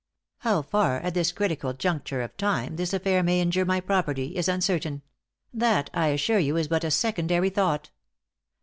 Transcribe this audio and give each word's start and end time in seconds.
How 0.39 0.63
far, 0.63 0.97
at 0.97 1.13
this 1.13 1.31
critical 1.31 1.73
juncture 1.73 2.23
of 2.23 2.35
time, 2.35 2.75
this 2.77 2.91
affair 2.91 3.21
may 3.21 3.39
injure 3.39 3.65
my 3.65 3.79
property, 3.79 4.35
is 4.35 4.47
uncertain; 4.47 5.03
that, 5.53 5.91
I 5.93 6.07
assure 6.07 6.39
you, 6.39 6.57
is 6.57 6.67
but 6.67 6.83
a 6.83 6.89
secondary 6.89 7.51
thought." 7.51 7.91